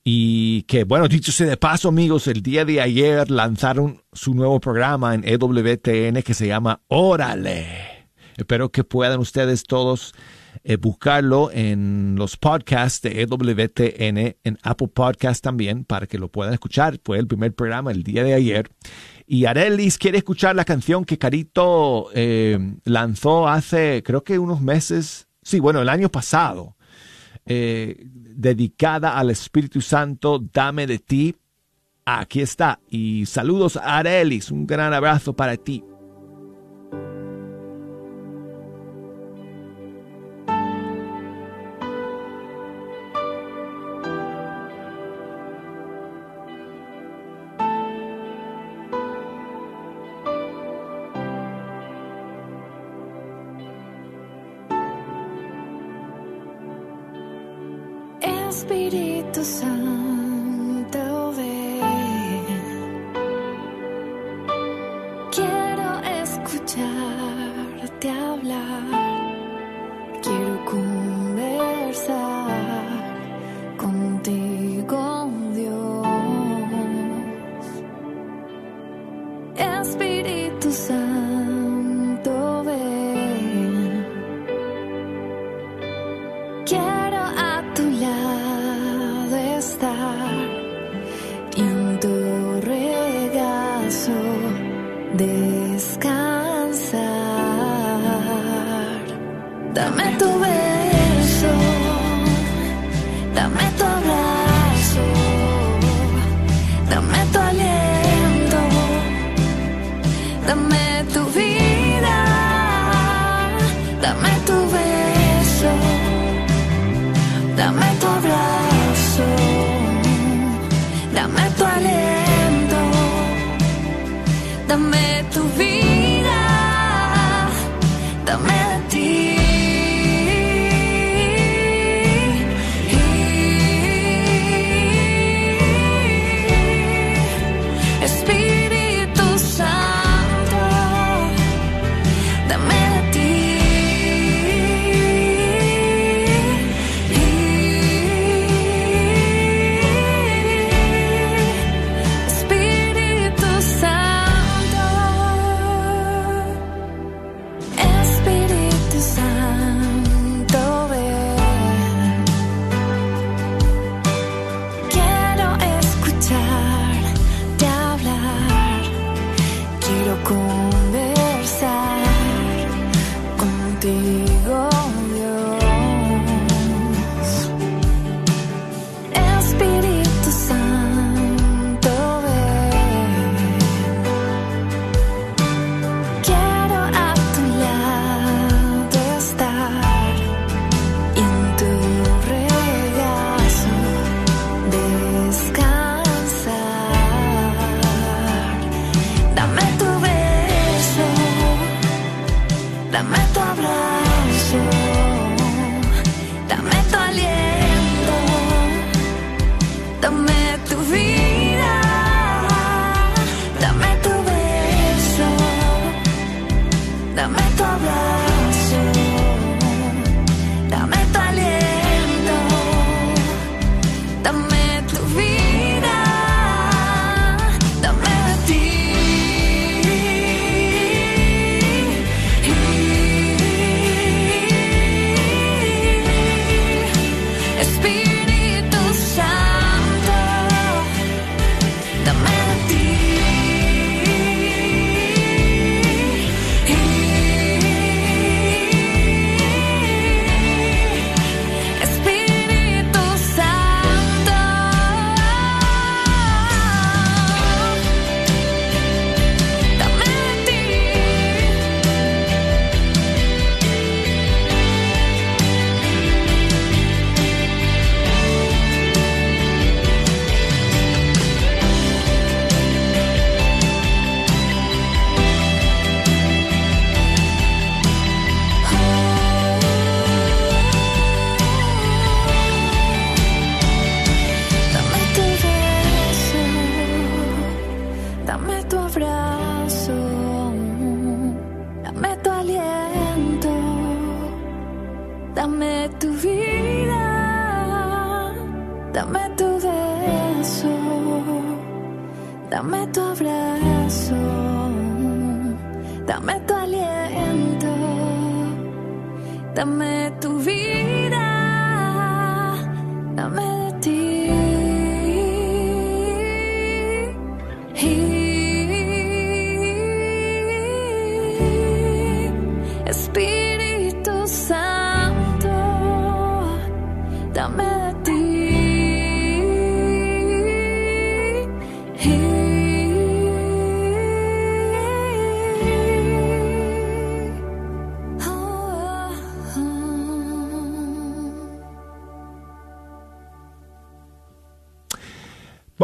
Y 0.05 0.65
que, 0.65 0.85
bueno, 0.85 1.09
dicho 1.09 1.33
sea 1.33 1.47
de 1.47 1.57
paso, 1.57 1.89
amigos, 1.89 2.27
el 2.27 2.43
día 2.43 2.67
de 2.67 2.83
ayer 2.83 3.31
lanzaron 3.31 4.03
su 4.13 4.35
nuevo 4.35 4.61
programa 4.61 5.15
en 5.15 5.27
EWTN 5.27 6.23
que 6.23 6.35
se 6.35 6.49
llama 6.49 6.83
Órale. 6.89 7.96
Espero 8.37 8.71
que 8.71 8.85
puedan 8.85 9.19
ustedes 9.19 9.65
todos 9.65 10.15
eh, 10.65 10.77
buscarlo 10.77 11.51
en 11.53 12.17
los 12.19 12.37
podcasts 12.37 13.01
de 13.03 13.23
EWTN, 13.23 14.37
en 14.43 14.59
Apple 14.63 14.89
Podcast 14.89 15.43
también, 15.43 15.85
para 15.85 16.07
que 16.07 16.19
lo 16.19 16.29
puedan 16.29 16.53
escuchar. 16.53 16.99
Fue 17.03 17.19
el 17.19 17.27
primer 17.27 17.55
programa 17.55 17.93
el 17.93 18.03
día 18.03 18.25
de 18.25 18.35
ayer. 18.35 18.69
Y 19.27 19.47
Arelis 19.47 19.99
quiere 19.99 20.19
escuchar 20.19 20.55
la 20.55 20.65
canción 20.65 21.05
que 21.05 21.19
Carito 21.19 22.09
eh, 22.15 22.59
lanzó 22.85 23.49
hace, 23.49 24.03
creo 24.05 24.23
que 24.23 24.39
unos 24.39 24.61
meses, 24.61 25.29
sí, 25.43 25.61
bueno, 25.61 25.81
el 25.81 25.89
año 25.89 26.09
pasado. 26.09 26.77
Eh, 27.49 28.03
dedicada 28.05 29.17
al 29.17 29.31
Espíritu 29.31 29.81
Santo, 29.81 30.43
dame 30.53 30.87
de 30.87 30.99
ti. 30.99 31.37
Aquí 32.05 32.41
está. 32.41 32.81
Y 32.89 33.27
saludos 33.27 33.77
a 33.77 33.99
Arelis, 33.99 34.51
un 34.51 34.67
gran 34.67 34.93
abrazo 34.93 35.35
para 35.35 35.57
ti. 35.57 35.83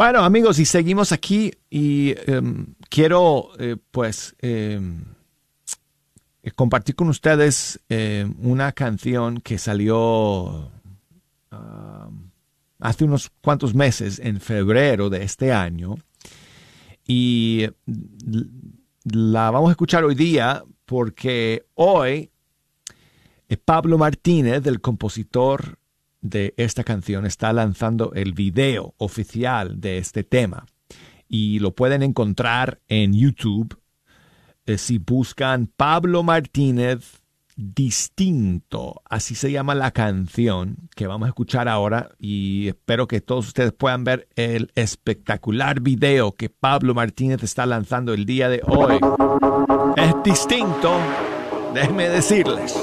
Bueno, 0.03 0.25
amigos, 0.25 0.59
y 0.59 0.65
seguimos 0.65 1.13
aquí 1.13 1.53
y 1.69 2.13
em, 2.29 2.75
quiero, 2.89 3.51
eh, 3.57 3.77
pues, 3.89 4.35
em, 4.39 5.01
eh, 6.43 6.51
compartir 6.51 6.93
con 6.95 7.07
ustedes 7.07 7.79
em, 7.87 8.35
una 8.41 8.73
canción 8.73 9.39
que 9.39 9.57
salió 9.57 10.69
hace 12.79 13.05
unos 13.05 13.31
cuantos 13.39 13.73
meses, 13.73 14.19
en 14.19 14.41
febrero 14.41 15.09
de 15.09 15.23
este 15.23 15.53
año, 15.53 15.95
y 17.07 17.69
la 19.05 19.51
vamos 19.51 19.69
a 19.69 19.71
escuchar 19.71 20.03
hoy 20.03 20.15
día 20.15 20.65
porque 20.83 21.65
hoy 21.75 22.29
eh, 23.47 23.55
Pablo 23.55 23.97
Martínez, 23.97 24.67
el 24.67 24.81
compositor 24.81 25.79
de 26.23 26.55
esta 26.57 26.83
canción, 26.83 27.27
está 27.27 27.53
lanzando 27.53 28.11
el 28.15 28.33
video 28.33 28.95
oficial 28.97 29.79
de 29.79 29.99
este 29.99 30.23
tema. 30.23 30.65
Y 31.27 31.59
lo 31.59 31.75
pueden 31.75 32.01
encontrar 32.01 32.79
en 32.87 33.13
YouTube 33.13 33.77
eh, 34.65 34.77
si 34.77 34.97
buscan 34.97 35.67
Pablo 35.67 36.23
Martínez 36.23 37.21
Distinto. 37.55 39.01
Así 39.05 39.35
se 39.35 39.51
llama 39.51 39.75
la 39.75 39.91
canción 39.91 40.89
que 40.95 41.05
vamos 41.05 41.27
a 41.27 41.29
escuchar 41.29 41.67
ahora. 41.67 42.09
Y 42.17 42.69
espero 42.69 43.07
que 43.07 43.21
todos 43.21 43.47
ustedes 43.47 43.73
puedan 43.73 44.03
ver 44.03 44.27
el 44.35 44.71
espectacular 44.73 45.79
video 45.79 46.31
que 46.31 46.49
Pablo 46.49 46.95
Martínez 46.95 47.43
está 47.43 47.67
lanzando 47.67 48.13
el 48.13 48.25
día 48.25 48.49
de 48.49 48.61
hoy. 48.65 48.97
Es 49.97 50.15
distinto, 50.23 50.97
déjenme 51.75 52.09
decirles. 52.09 52.75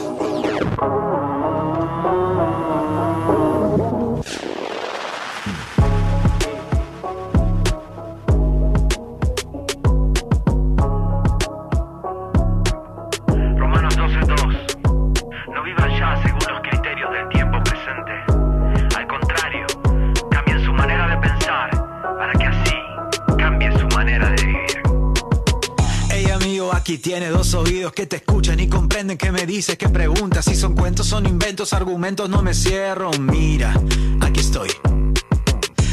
Aquí 26.90 26.98
tiene 26.98 27.28
dos 27.28 27.54
oídos 27.54 27.92
que 27.92 28.04
te 28.06 28.16
escuchan 28.16 28.58
y 28.58 28.68
comprenden 28.68 29.16
que 29.16 29.30
me 29.30 29.46
dices, 29.46 29.78
que 29.78 29.88
preguntas, 29.88 30.44
si 30.44 30.56
son 30.56 30.74
cuentos, 30.74 31.06
son 31.06 31.24
inventos, 31.24 31.72
argumentos, 31.72 32.28
no 32.28 32.42
me 32.42 32.52
cierro. 32.52 33.12
Mira, 33.12 33.80
aquí 34.20 34.40
estoy. 34.40 34.70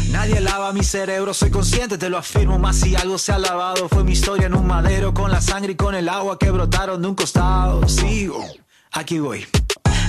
Nadie 0.10 0.42
lava 0.42 0.74
mi 0.74 0.84
cerebro, 0.84 1.36
soy 1.36 1.52
consciente, 1.52 2.00
te 2.00 2.10
lo 2.10 2.18
afirmo, 2.18 2.58
más 2.58 2.78
si 2.78 2.96
algo 2.96 3.20
se 3.20 3.32
ha 3.32 3.38
lavado. 3.38 3.88
Fue 3.90 4.04
mi 4.04 4.14
historia 4.14 4.48
en 4.48 4.56
un 4.56 4.66
madero, 4.66 5.14
con 5.14 5.30
la 5.30 5.40
sangre 5.40 5.74
y 5.74 5.76
con 5.76 5.94
el 5.94 6.10
agua 6.10 6.40
que 6.40 6.50
brotaron 6.50 7.00
de 7.00 7.08
un 7.10 7.14
costado. 7.14 7.88
Sigo, 7.88 8.44
aquí 8.92 9.20
voy. 9.20 9.46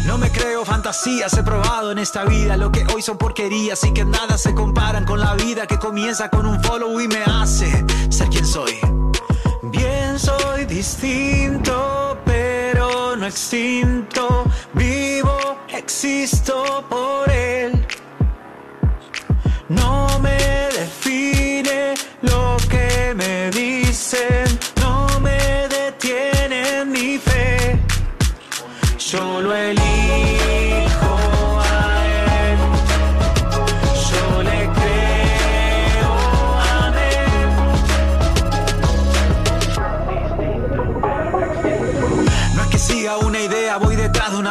No 0.07 0.17
me 0.17 0.31
creo 0.31 0.65
fantasías, 0.65 1.37
he 1.37 1.43
probado 1.43 1.93
en 1.93 1.99
esta 1.99 2.25
vida 2.25 2.57
lo 2.57 2.73
que 2.73 2.87
hoy 2.95 3.03
son 3.03 3.19
porquerías 3.19 3.85
y 3.85 3.93
que 3.93 4.07
nada 4.07 4.39
se 4.39 4.55
comparan 4.55 5.05
con 5.05 5.21
la 5.21 5.35
vida 5.35 5.67
que 5.67 5.79
comienza 5.79 6.31
con 6.31 6.47
un 6.47 6.65
follow 6.65 6.99
y 6.99 7.09
me 7.09 7.23
hace 7.25 7.85
ser 8.09 8.31
quien 8.31 8.47
soy. 8.47 8.73
Distinto, 10.69 12.19
pero 12.27 13.17
no 13.17 13.27
extinto. 13.27 14.45
Vivo, 14.75 15.59
existo 15.73 16.85
por 16.91 17.31
él. 17.31 17.73
No 19.71 20.19
me 20.21 20.58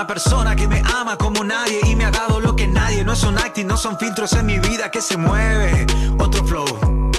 persona 0.07 0.55
que 0.55 0.67
me 0.67 0.81
ama 0.95 1.17
como 1.17 1.43
nadie 1.43 1.81
y 1.85 1.95
me 1.95 2.05
ha 2.05 2.11
dado 2.11 2.39
lo 2.39 2.55
que 2.55 2.65
nadie. 2.67 3.03
No 3.03 3.13
es 3.13 3.23
un 3.23 3.37
acting, 3.37 3.67
no 3.67 3.77
son 3.77 3.99
filtros 3.99 4.33
en 4.33 4.45
mi 4.45 4.57
vida 4.59 4.89
que 4.89 5.01
se 5.01 5.17
mueve. 5.17 5.85
Otro 6.17 6.43
flow. 6.45 7.11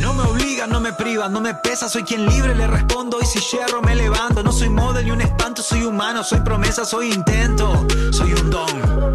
No 0.00 0.14
me 0.14 0.22
obligan, 0.22 0.70
no 0.70 0.80
me 0.80 0.92
privan, 0.92 1.32
no 1.32 1.40
me 1.40 1.54
pesa, 1.54 1.88
soy 1.88 2.02
quien 2.02 2.26
libre 2.26 2.54
le 2.54 2.66
respondo 2.66 3.18
y 3.20 3.26
si 3.26 3.38
hierro 3.40 3.82
me 3.82 3.94
levanto. 3.94 4.42
No 4.42 4.52
soy 4.52 4.70
model 4.70 5.04
ni 5.04 5.10
un 5.10 5.20
espanto, 5.20 5.62
soy 5.62 5.82
humano, 5.84 6.24
soy 6.24 6.40
promesa, 6.40 6.84
soy 6.84 7.12
intento, 7.12 7.86
soy 8.10 8.32
un 8.32 8.50
don. 8.50 9.12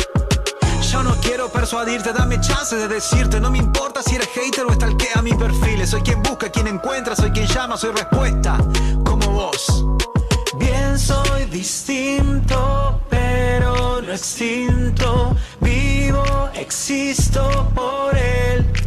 Yo 0.92 1.02
no 1.02 1.16
quiero 1.22 1.50
persuadirte, 1.50 2.14
dame 2.14 2.40
chance 2.40 2.76
de 2.76 2.88
decirte, 2.88 3.40
no 3.40 3.50
me 3.50 3.58
importa 3.58 4.04
si 4.04 4.16
eres 4.16 4.30
hater 4.36 4.66
o 4.66 4.74
stalkea 4.74 5.22
mi 5.24 5.34
perfil. 5.34 5.88
Soy 5.88 6.02
quien 6.02 6.22
busca, 6.22 6.50
quien 6.50 6.68
encuentra, 6.68 7.16
soy 7.16 7.32
quien 7.32 7.48
llama, 7.48 7.76
soy 7.78 7.92
respuesta, 7.92 8.58
como 9.04 9.28
vos. 9.32 9.86
Bien 10.58 11.00
soy 11.00 11.46
distinto, 11.46 12.83
no 14.04 14.14
extinto. 14.14 15.36
Vivo, 15.62 16.24
existo 16.56 17.72
por 17.74 18.16
él. 18.18 18.83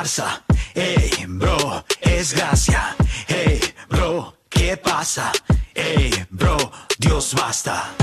Farsa. 0.00 0.42
Hey, 0.74 1.10
bro, 1.28 1.84
es 2.00 2.32
gracia. 2.32 2.96
Hey, 3.28 3.60
bro, 3.90 4.34
¿qué 4.48 4.78
pasa? 4.78 5.30
Hey, 5.74 6.10
bro, 6.30 6.56
Dios 6.98 7.34
basta. 7.34 7.94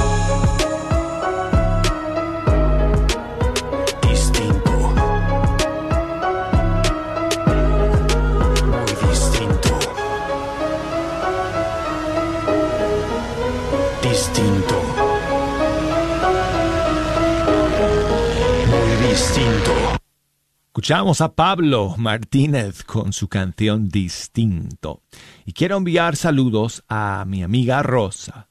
Escuchamos 20.77 21.21
a 21.21 21.33
Pablo 21.33 21.95
Martínez 21.97 22.83
con 22.83 23.11
su 23.11 23.27
canción 23.27 23.89
Distinto. 23.89 25.01
Y 25.43 25.53
quiero 25.53 25.75
enviar 25.75 26.15
saludos 26.15 26.83
a 26.87 27.25
mi 27.27 27.41
amiga 27.41 27.81
Rosa, 27.81 28.47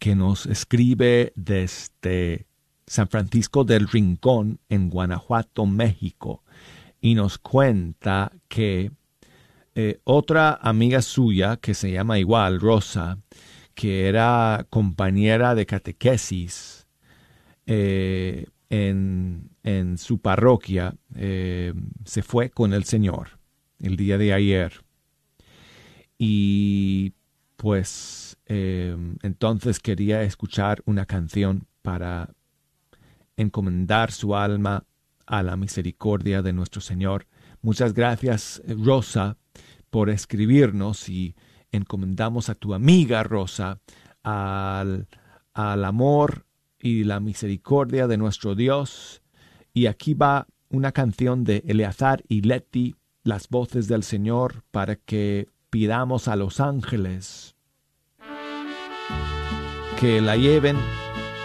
que 0.00 0.16
nos 0.16 0.46
escribe 0.46 1.32
desde 1.36 2.48
San 2.88 3.06
Francisco 3.06 3.62
del 3.62 3.86
Rincón, 3.86 4.58
en 4.68 4.90
Guanajuato, 4.90 5.64
México, 5.64 6.42
y 7.00 7.14
nos 7.14 7.38
cuenta 7.38 8.32
que 8.48 8.90
eh, 9.76 10.00
otra 10.02 10.58
amiga 10.60 11.00
suya, 11.02 11.56
que 11.56 11.74
se 11.74 11.92
llama 11.92 12.18
igual, 12.18 12.58
Rosa, 12.58 13.18
que 13.76 14.08
era 14.08 14.66
compañera 14.70 15.54
de 15.54 15.66
catequesis 15.66 16.88
eh, 17.66 18.46
en, 18.70 19.50
en, 19.62 19.98
su 19.98 20.20
parroquia, 20.20 20.94
eh, 21.16 21.74
se 22.04 22.22
fue 22.22 22.50
con 22.50 22.72
el 22.72 22.84
Señor 22.84 23.38
el 23.80 23.96
día 23.96 24.16
de 24.16 24.32
ayer. 24.32 24.84
Y 26.16 27.12
pues 27.56 28.36
entonces 28.46 29.78
quería 29.78 30.22
escuchar 30.22 30.82
una 30.84 31.06
canción 31.06 31.66
para 31.82 32.30
encomendar 33.36 34.10
su 34.10 34.34
alma 34.34 34.84
a 35.26 35.42
la 35.42 35.56
misericordia 35.56 36.42
de 36.42 36.52
nuestro 36.52 36.80
Señor. 36.80 37.26
Muchas 37.62 37.94
gracias, 37.94 38.62
Rosa, 38.66 39.36
por 39.90 40.10
escribirnos 40.10 41.08
y 41.08 41.36
encomendamos 41.70 42.48
a 42.48 42.54
tu 42.54 42.74
amiga 42.74 43.22
Rosa 43.22 43.80
al, 44.22 45.06
al 45.54 45.84
amor 45.84 46.46
y 46.80 47.04
la 47.04 47.20
misericordia 47.20 48.06
de 48.06 48.16
nuestro 48.16 48.54
Dios. 48.54 49.22
Y 49.72 49.86
aquí 49.86 50.14
va 50.14 50.46
una 50.68 50.92
canción 50.92 51.44
de 51.44 51.62
Eleazar 51.66 52.22
y 52.28 52.42
Leti, 52.42 52.96
las 53.22 53.48
voces 53.48 53.88
del 53.88 54.02
Señor, 54.02 54.64
para 54.70 54.96
que 54.96 55.48
pidamos 55.70 56.28
a 56.28 56.36
los 56.36 56.60
ángeles 56.60 57.54
que 60.00 60.22
la 60.22 60.36
lleven 60.36 60.76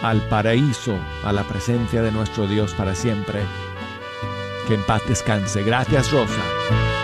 al 0.01 0.21
paraíso, 0.29 0.97
a 1.25 1.33
la 1.33 1.43
presencia 1.43 2.01
de 2.01 2.11
nuestro 2.11 2.47
Dios 2.47 2.73
para 2.73 2.95
siempre. 2.95 3.41
Que 4.67 4.75
en 4.75 4.83
paz 4.83 5.01
descanse. 5.07 5.61
Gracias, 5.63 6.11
Rosa. 6.11 6.94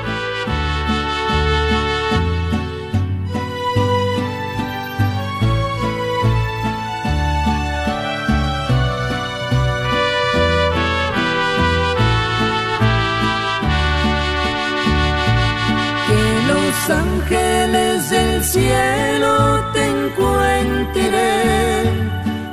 Del 18.12 18.44
cielo 18.44 19.64
te 19.72 19.86
encuentren 19.88 21.12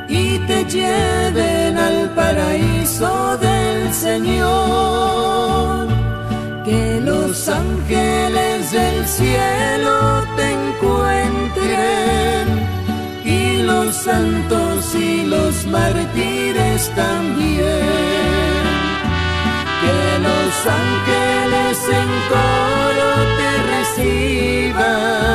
y 0.09 0.39
te 0.47 0.65
lleven 0.65 1.77
al 1.77 2.11
paraíso 2.11 3.37
del 3.39 3.93
Señor. 3.93 5.89
Que 6.65 7.01
los 7.01 7.49
ángeles 7.49 8.71
del 8.71 9.07
cielo 9.07 10.25
te 10.37 10.53
encuentren 10.61 12.47
y 13.25 13.63
los 13.63 13.97
santos 13.97 14.95
y 14.95 15.27
los 15.27 15.67
mártires 15.67 16.91
también. 16.95 17.59
Que 19.83 20.19
los 20.29 20.67
ángeles 20.83 21.79
en 22.01 22.11
coro 22.31 23.11
te 23.39 23.51
reciban 23.75 25.28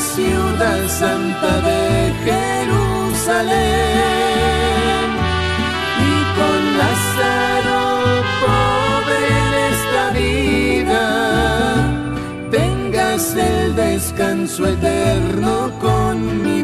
ciudad 0.00 0.88
santa 0.88 1.60
de 1.60 2.12
Jerusalén. 2.24 3.56
Y 6.10 6.16
con 6.36 6.60
Lázaro 6.78 7.82
pobre 8.44 9.18
en 9.42 9.52
esta 9.72 10.02
vida 10.20 11.04
tengas 12.50 13.22
el 13.34 13.74
descanso 13.74 14.66
eterno 14.66 15.52
con 15.80 16.42
mi 16.42 16.62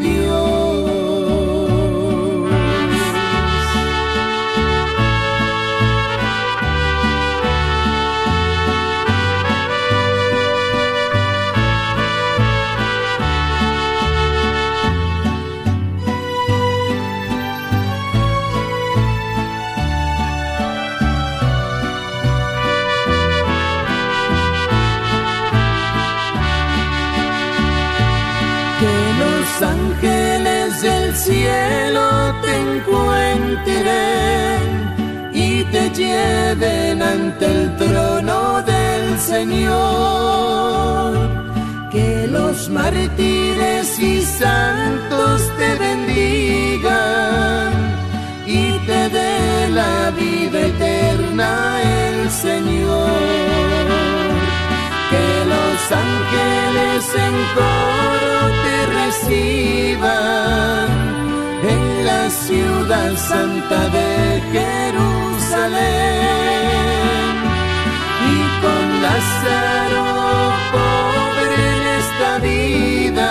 encuentren 32.83 34.61
y 35.33 35.65
te 35.65 35.91
lleven 35.91 37.03
ante 37.03 37.47
el 37.47 37.77
trono 37.77 38.63
del 38.63 39.19
Señor. 39.19 41.19
Que 41.91 42.29
los 42.29 42.69
mártires 42.71 43.99
y 43.99 44.23
santos 44.23 45.43
te 45.59 45.75
bendigan 45.77 47.73
y 48.47 48.79
te 48.87 49.11
dé 49.11 49.69
la 49.71 50.11
vida 50.11 50.61
eterna 50.61 51.83
el 51.83 52.31
Señor. 52.31 53.11
Que 55.11 55.45
los 55.53 55.93
ángeles 56.07 57.05
en 57.27 57.35
coro 57.55 58.39
te 58.65 58.77
reciban 59.01 61.02
ciudad 62.31 63.17
santa 63.17 63.89
de 63.89 64.41
Jerusalén 64.53 65.83
y 68.31 68.39
con 68.63 68.85
Lázaro 69.03 70.07
pobre 70.73 71.57
en 71.75 71.83
esta 72.03 72.31
vida 72.49 73.31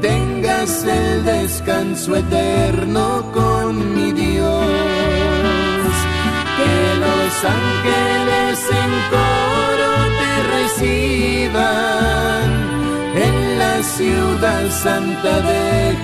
tengas 0.00 0.84
el 0.84 1.24
descanso 1.24 2.16
eterno 2.16 3.04
con 3.32 3.94
mi 3.94 4.12
Dios. 4.12 4.66
Que 6.56 6.76
los 7.04 7.32
ángeles 7.44 8.58
en 8.82 8.92
coro 9.14 9.92
te 10.20 10.32
reciban 10.56 12.48
en 13.14 13.36
la 13.58 13.74
ciudad 13.82 14.64
santa 14.70 15.40
de 15.40 15.96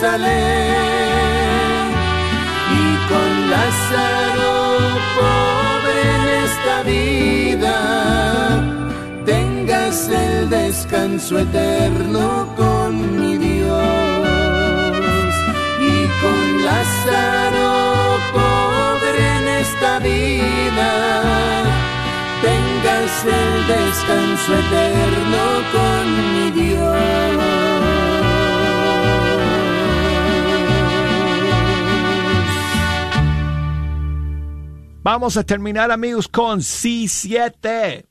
Jerusalén 0.00 1.90
y 2.70 2.82
con 3.08 3.30
Lázaro 3.50 4.54
pobre 5.18 5.98
en 6.14 6.24
esta 6.44 6.76
vida 6.84 7.76
tengas 9.24 10.08
el 10.08 10.48
descanso 10.50 11.40
eterno 11.40 12.46
con 12.56 13.20
mi 13.20 13.38
Dios 13.38 13.74
y 15.80 16.06
con 16.22 16.64
Lázaro 16.64 18.18
pobre 18.32 19.18
en 19.38 19.48
esta 19.48 19.98
vida 19.98 20.90
tengas 22.40 23.24
el 23.24 23.66
descanso 23.66 24.50
eterno 24.62 25.42
con 25.72 26.04
mi 26.34 26.50
Dios. 26.52 27.87
Vamos 35.10 35.38
a 35.38 35.42
terminar 35.42 35.90
amigos 35.90 36.28
con 36.28 36.60
C7. 36.60 38.04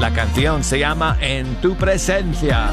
La 0.00 0.14
canción 0.14 0.64
se 0.64 0.78
llama 0.78 1.18
En 1.20 1.56
tu 1.56 1.74
presencia. 1.74 2.70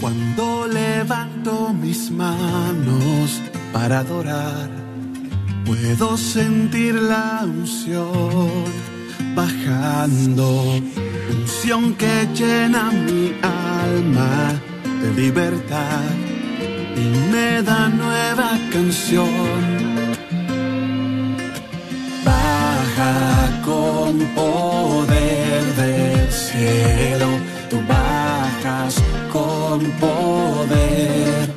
Cuando 0.00 0.66
levanto 0.66 1.72
mis 1.72 2.10
manos 2.10 3.40
para 3.72 4.00
adorar, 4.00 4.68
puedo 5.64 6.16
sentir 6.16 6.96
la 6.96 7.42
unción 7.44 8.91
bajando, 9.34 10.80
unción 11.30 11.94
que 11.94 12.28
llena 12.34 12.90
mi 12.90 13.32
alma 13.42 14.60
de 15.02 15.22
libertad 15.22 16.10
y 16.96 17.32
me 17.32 17.62
da 17.62 17.88
nueva 17.88 18.58
canción. 18.72 19.92
poder 24.34 25.64
del 25.76 26.32
cielo, 26.32 27.28
tú 27.70 27.80
bajas 27.88 28.94
con 29.32 29.80
poder 30.00 31.51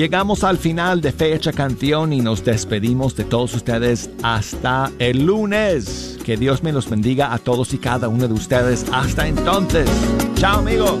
llegamos 0.00 0.44
al 0.44 0.56
final 0.56 1.02
de 1.02 1.12
Fecha 1.12 1.52
Canción 1.52 2.14
y 2.14 2.22
nos 2.22 2.42
despedimos 2.42 3.14
de 3.16 3.24
todos 3.24 3.52
ustedes 3.52 4.08
hasta 4.22 4.90
el 4.98 5.26
lunes. 5.26 6.18
Que 6.24 6.38
Dios 6.38 6.62
me 6.62 6.72
los 6.72 6.88
bendiga 6.88 7.34
a 7.34 7.38
todos 7.38 7.74
y 7.74 7.78
cada 7.78 8.08
uno 8.08 8.26
de 8.26 8.32
ustedes. 8.32 8.86
Hasta 8.94 9.28
entonces. 9.28 9.90
Chao 10.36 10.60
amigos. 10.60 11.00